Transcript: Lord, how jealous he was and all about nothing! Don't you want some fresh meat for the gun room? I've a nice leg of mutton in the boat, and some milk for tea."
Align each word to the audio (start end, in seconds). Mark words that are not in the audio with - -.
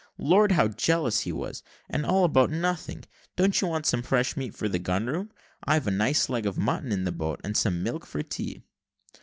Lord, 0.17 0.53
how 0.53 0.67
jealous 0.67 1.19
he 1.19 1.31
was 1.31 1.61
and 1.87 2.07
all 2.07 2.23
about 2.25 2.49
nothing! 2.49 3.03
Don't 3.35 3.61
you 3.61 3.67
want 3.67 3.85
some 3.85 4.01
fresh 4.01 4.35
meat 4.35 4.55
for 4.55 4.67
the 4.67 4.79
gun 4.79 5.05
room? 5.05 5.29
I've 5.63 5.85
a 5.85 5.91
nice 5.91 6.27
leg 6.27 6.47
of 6.47 6.57
mutton 6.57 6.91
in 6.91 7.03
the 7.03 7.11
boat, 7.11 7.39
and 7.43 7.55
some 7.55 7.83
milk 7.83 8.07
for 8.07 8.23
tea." 8.23 8.63